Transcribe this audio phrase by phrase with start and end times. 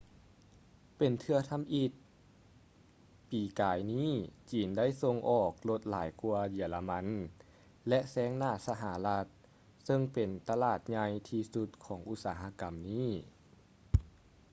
[0.97, 1.91] ເປັນເທື່ອທຳອິດ
[3.29, 4.09] ປີກາຍນີ້
[4.51, 7.05] ຈີນໄດ້ສົ່ງອອກລົດຫຼາຍກ່ວາເຢຍລະມັນ
[7.87, 9.25] ແລະ ແຊງໜ້າສະຫະລັດ
[9.85, 13.09] ເຊິ່ງເປັນຕະຫຼາດໃຫຍ່ທີ່ສຸດຂອງອຸດສາຫະກຳນີ້